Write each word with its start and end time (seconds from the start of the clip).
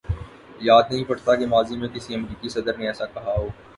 یاد 0.61 0.83
نہیں 0.91 1.03
پڑتا 1.03 1.35
کہ 1.35 1.45
ماضی 1.45 1.77
میں 1.77 1.87
کسی 1.87 2.15
امریکی 2.15 2.49
صدر 2.49 2.77
نے 2.77 2.87
ایسا 2.87 3.05
کہا 3.05 3.35
ہو۔ 3.37 3.47